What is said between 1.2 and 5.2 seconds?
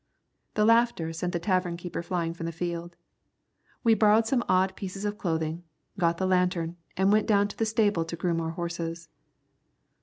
the tavern keeper flying from the field. We borrowed some odd pieces of